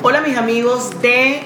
[0.00, 1.40] Hola mis amigos de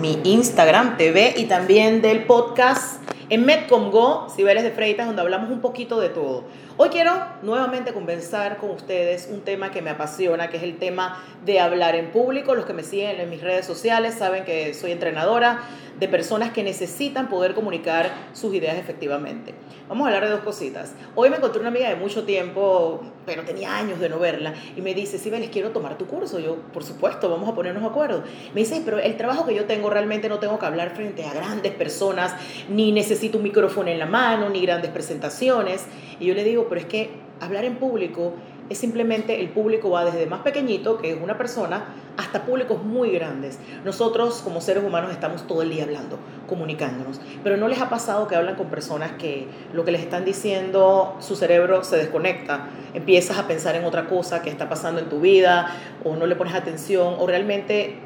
[0.00, 5.50] mi Instagram TV y también del podcast en Medcom Go, Cibeles de Freitas, donde hablamos
[5.50, 6.44] un poquito de todo.
[6.78, 7.12] Hoy quiero
[7.42, 11.94] nuevamente conversar con ustedes un tema que me apasiona, que es el tema de hablar
[11.94, 12.54] en público.
[12.54, 15.60] Los que me siguen en mis redes sociales saben que soy entrenadora
[16.00, 19.54] de personas que necesitan poder comunicar sus ideas efectivamente.
[19.92, 20.94] Vamos a hablar de dos cositas.
[21.14, 24.80] Hoy me encontré una amiga de mucho tiempo, pero tenía años de no verla, y
[24.80, 26.38] me dice, sí, les quiero tomar tu curso.
[26.38, 28.22] Yo, por supuesto, vamos a ponernos de acuerdo.
[28.54, 31.34] Me dice, pero el trabajo que yo tengo realmente no tengo que hablar frente a
[31.34, 32.34] grandes personas,
[32.70, 35.84] ni necesito un micrófono en la mano, ni grandes presentaciones.
[36.18, 38.32] Y yo le digo, pero es que hablar en público
[38.68, 41.84] es simplemente el público va desde más pequeñito, que es una persona,
[42.16, 43.58] hasta públicos muy grandes.
[43.84, 48.28] Nosotros como seres humanos estamos todo el día hablando, comunicándonos, pero no les ha pasado
[48.28, 53.38] que hablan con personas que lo que les están diciendo, su cerebro se desconecta, empiezas
[53.38, 56.54] a pensar en otra cosa que está pasando en tu vida, o no le pones
[56.54, 57.96] atención, o realmente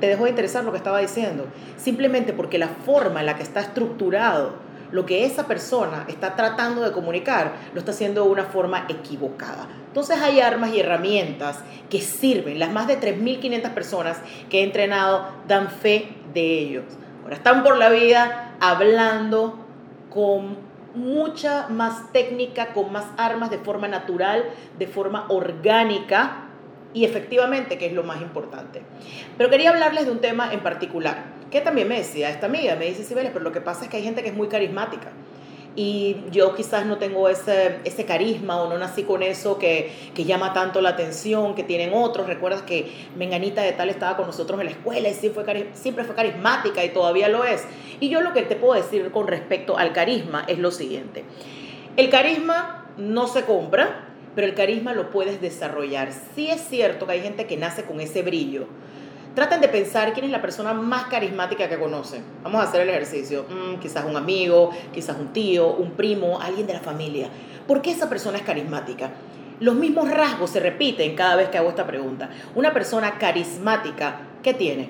[0.00, 3.42] te dejó de interesar lo que estaba diciendo, simplemente porque la forma en la que
[3.42, 4.66] está estructurado
[4.96, 9.68] lo que esa persona está tratando de comunicar, lo está haciendo de una forma equivocada.
[9.88, 11.58] Entonces hay armas y herramientas
[11.90, 12.58] que sirven.
[12.58, 14.16] Las más de 3.500 personas
[14.48, 16.84] que he entrenado dan fe de ellos.
[17.22, 19.66] Ahora están por la vida hablando
[20.08, 20.56] con
[20.94, 24.46] mucha más técnica, con más armas de forma natural,
[24.78, 26.44] de forma orgánica
[26.94, 28.80] y efectivamente, que es lo más importante.
[29.36, 32.86] Pero quería hablarles de un tema en particular, que también me decía esta amiga, me
[32.86, 35.12] dice Sibeles, pero lo que pasa es que hay gente que es muy carismática.
[35.76, 40.24] Y yo quizás no tengo ese, ese carisma o no nací con eso que, que
[40.24, 42.26] llama tanto la atención, que tienen otros.
[42.26, 46.04] Recuerdas que Menganita de tal estaba con nosotros en la escuela y siempre fue, siempre
[46.04, 47.64] fue carismática y todavía lo es.
[48.00, 51.24] Y yo lo que te puedo decir con respecto al carisma es lo siguiente.
[51.98, 56.10] El carisma no se compra, pero el carisma lo puedes desarrollar.
[56.34, 58.66] Sí es cierto que hay gente que nace con ese brillo.
[59.36, 62.24] Traten de pensar quién es la persona más carismática que conocen.
[62.42, 63.44] Vamos a hacer el ejercicio.
[63.50, 67.28] Mm, quizás un amigo, quizás un tío, un primo, alguien de la familia.
[67.68, 69.10] ¿Por qué esa persona es carismática?
[69.60, 72.30] Los mismos rasgos se repiten cada vez que hago esta pregunta.
[72.54, 74.88] Una persona carismática, ¿qué tiene?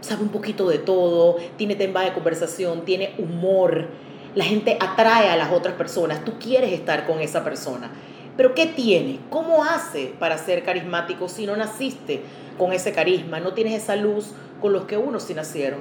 [0.00, 3.88] Sabe un poquito de todo, tiene tema de conversación, tiene humor.
[4.36, 6.24] La gente atrae a las otras personas.
[6.24, 7.90] Tú quieres estar con esa persona.
[8.36, 9.20] Pero ¿qué tiene?
[9.30, 12.22] ¿Cómo hace para ser carismático si no naciste
[12.58, 13.40] con ese carisma?
[13.40, 15.80] No tienes esa luz con los que unos sí nacieron.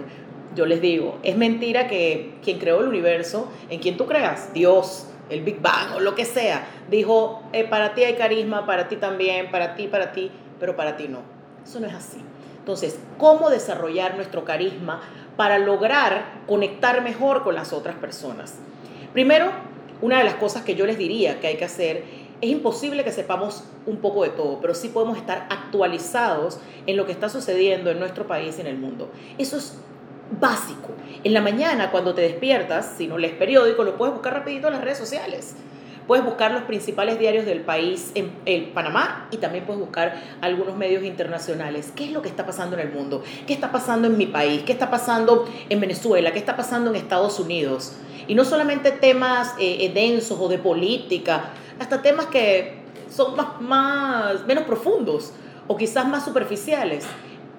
[0.55, 5.07] Yo les digo, es mentira que quien creó el universo, en quien tú creas, Dios,
[5.29, 8.97] el Big Bang o lo que sea, dijo, eh, para ti hay carisma, para ti
[8.97, 11.21] también, para ti, para ti, pero para ti no.
[11.63, 12.19] Eso no es así.
[12.59, 15.01] Entonces, ¿cómo desarrollar nuestro carisma
[15.35, 18.59] para lograr conectar mejor con las otras personas?
[19.11, 19.51] Primero,
[20.01, 22.03] una de las cosas que yo les diría que hay que hacer
[22.43, 27.05] es imposible que sepamos un poco de todo, pero sí podemos estar actualizados en lo
[27.05, 29.09] que está sucediendo en nuestro país y en el mundo.
[29.37, 29.77] Eso es
[30.41, 30.89] básico.
[31.23, 34.73] En la mañana, cuando te despiertas, si no lees periódico, lo puedes buscar rapidito en
[34.73, 35.55] las redes sociales.
[36.05, 40.75] Puedes buscar los principales diarios del país en, en, Panamá y también puedes buscar algunos
[40.75, 41.93] medios internacionales.
[41.95, 43.23] ¿Qué es lo que está pasando en el mundo?
[43.47, 44.63] ¿Qué está pasando en mi país?
[44.63, 46.33] ¿Qué está pasando en Venezuela?
[46.33, 47.95] ¿Qué está pasando en Estados Unidos?
[48.27, 54.63] Y no solamente temas eh, densos o de política, hasta temas que son más, menos
[54.63, 55.33] profundos
[55.67, 57.05] o quizás más superficiales.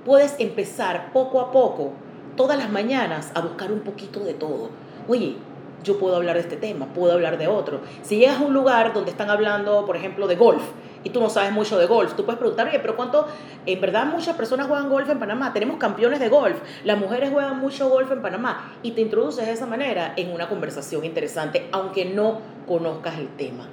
[0.04, 1.92] Puedes empezar poco a poco,
[2.36, 4.70] todas las mañanas, a buscar un poquito de todo.
[5.08, 5.36] Oye,
[5.82, 7.80] yo puedo hablar de este tema, puedo hablar de otro.
[8.02, 10.62] Si llegas a un lugar donde están hablando, por ejemplo, de golf,
[11.04, 13.26] y tú no sabes mucho de golf, tú puedes preguntar, oye, pero ¿cuánto?
[13.66, 17.60] En verdad muchas personas juegan golf en Panamá, tenemos campeones de golf, las mujeres juegan
[17.60, 22.06] mucho golf en Panamá, y te introduces de esa manera en una conversación interesante, aunque
[22.06, 23.68] no conozcas el tema.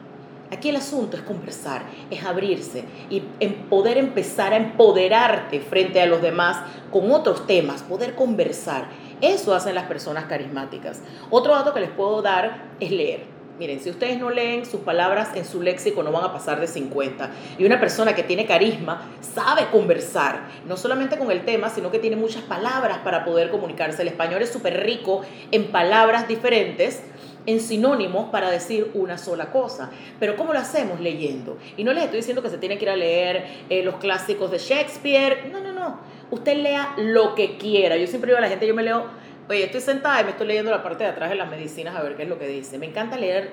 [0.51, 3.22] Aquí el asunto es conversar, es abrirse y
[3.69, 6.57] poder empezar a empoderarte frente a los demás
[6.91, 8.88] con otros temas, poder conversar.
[9.22, 11.01] Eso hacen las personas carismáticas.
[11.29, 13.41] Otro dato que les puedo dar es leer.
[13.59, 16.67] Miren, si ustedes no leen sus palabras en su léxico no van a pasar de
[16.67, 17.29] 50.
[17.57, 21.99] Y una persona que tiene carisma sabe conversar, no solamente con el tema, sino que
[21.99, 24.02] tiene muchas palabras para poder comunicarse.
[24.02, 25.22] El español es súper rico
[25.52, 27.03] en palabras diferentes
[27.46, 29.90] en sinónimos para decir una sola cosa.
[30.20, 30.99] Pero ¿cómo lo hacemos?
[30.99, 31.58] Leyendo.
[31.78, 34.52] Y no les estoy diciendo que se tiene que ir a leer eh, los clásicos
[34.52, 35.49] de Shakespeare.
[35.52, 35.99] No, no, no.
[36.29, 37.97] Usted lea lo que quiera.
[37.97, 39.05] Yo siempre digo a la gente, yo me leo,
[39.49, 42.03] oye, estoy sentada y me estoy leyendo la parte de atrás de las medicinas a
[42.03, 42.78] ver qué es lo que dice.
[42.78, 43.52] Me encanta leer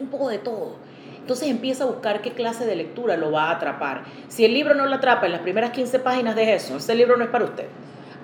[0.00, 0.76] un poco de todo.
[1.18, 4.04] Entonces empieza a buscar qué clase de lectura lo va a atrapar.
[4.28, 7.16] Si el libro no lo atrapa en las primeras 15 páginas de eso, ese libro
[7.16, 7.66] no es para usted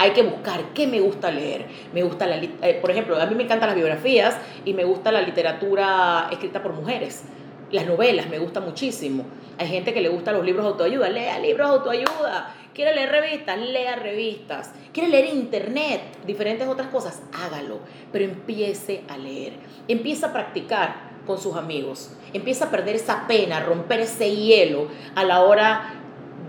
[0.03, 1.67] hay que buscar qué me gusta leer.
[1.93, 5.13] Me gusta la, eh, por ejemplo, a mí me encantan las biografías y me gusta
[5.13, 7.23] la literatura escrita por mujeres.
[7.71, 9.25] Las novelas me gustan muchísimo.
[9.59, 12.53] Hay gente que le gusta los libros de autoayuda, lea libros de autoayuda.
[12.75, 14.73] Quiere leer revistas, lea revistas.
[14.93, 17.79] Quiere leer internet, diferentes otras cosas, hágalo.
[18.11, 19.53] Pero empiece a leer.
[19.87, 22.17] Empieza a practicar con sus amigos.
[22.33, 26.02] Empieza a perder esa pena, romper ese hielo a la hora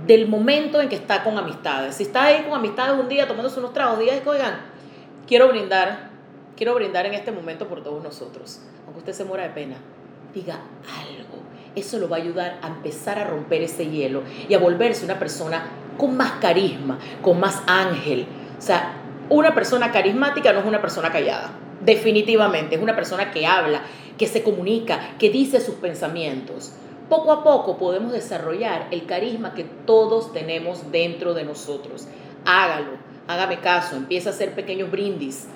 [0.06, 1.96] del momento en que está con amistades.
[1.96, 4.60] Si está ahí con amistades un día tomándose unos tragos, días oigan,
[5.28, 6.10] quiero brindar,
[6.58, 8.62] quiero brindar en este momento por todos nosotros.
[8.86, 9.76] Aunque usted se muera de pena,
[10.34, 11.44] diga algo.
[11.76, 15.18] Eso lo va a ayudar a empezar a romper ese hielo y a volverse una
[15.18, 15.64] persona
[15.98, 18.28] con más carisma, con más ángel.
[18.58, 18.94] O sea,
[19.30, 21.52] una persona carismática no es una persona callada.
[21.82, 23.82] Definitivamente, es una persona que habla,
[24.18, 26.74] que se comunica, que dice sus pensamientos.
[27.14, 32.08] Poco a poco podemos desarrollar el carisma que todos tenemos dentro de nosotros.
[32.44, 32.94] Hágalo,
[33.28, 35.48] hágame caso, empieza a hacer pequeños brindis.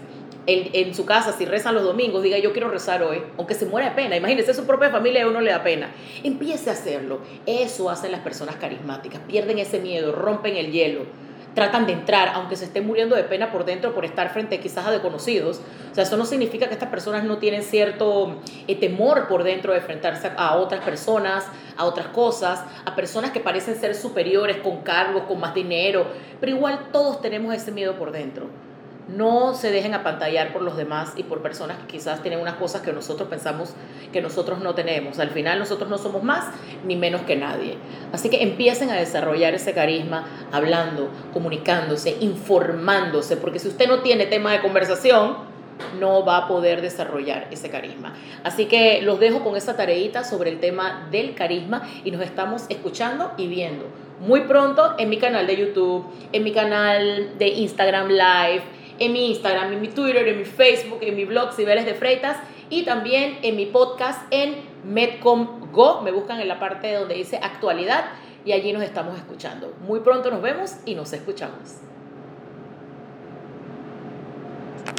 [0.45, 3.89] En, su casa, si rezan los domingos, diga yo quiero rezar hoy, aunque se muera
[3.89, 4.15] de pena.
[4.15, 5.89] Imagínese, su propia familia a uno le da pena.
[6.24, 7.21] Empiece a hacerlo.
[7.48, 9.19] Eso hacen las personas carismáticas.
[9.27, 11.07] Pierden ese miedo, rompen el hielo
[11.57, 14.86] tratan de entrar, aunque se estén muriendo de pena por dentro por estar frente quizás
[14.86, 15.59] a desconocidos.
[15.92, 19.71] O sea, eso no significa que estas personas no tienen cierto eh, temor por dentro
[19.71, 24.83] de enfrentarse a otras personas, a otras cosas, a personas que parecen ser superiores, con
[24.83, 26.06] cargos, con más dinero,
[26.39, 28.67] pero igual todos tenemos ese miedo por dentro
[29.07, 32.81] no se dejen apantallar por los demás y por personas que quizás tienen unas cosas
[32.81, 33.74] que nosotros pensamos
[34.12, 35.19] que nosotros no tenemos.
[35.19, 36.45] Al final nosotros no somos más
[36.86, 37.77] ni menos que nadie.
[38.12, 44.25] Así que empiecen a desarrollar ese carisma hablando, comunicándose, informándose, porque si usted no tiene
[44.25, 45.57] tema de conversación,
[46.00, 48.13] no va a poder desarrollar ese carisma.
[48.44, 52.65] Así que los dejo con esa tareita sobre el tema del carisma y nos estamos
[52.69, 53.86] escuchando y viendo
[54.19, 58.63] muy pronto en mi canal de YouTube, en mi canal de Instagram Live
[59.00, 62.38] en mi Instagram, en mi Twitter, en mi Facebook, en mi blog Cibeles de Freitas
[62.70, 66.02] y también en mi podcast en Medcom Go.
[66.02, 68.06] Me buscan en la parte donde dice actualidad
[68.46, 69.74] y allí nos estamos escuchando.
[69.82, 71.82] Muy pronto nos vemos y nos escuchamos.